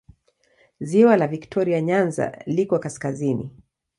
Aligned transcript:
Ziwa 0.79 1.17
la 1.17 1.27
Viktoria 1.27 1.81
Nyanza 1.81 2.43
liko 2.45 2.79
kaskazini. 2.87 3.49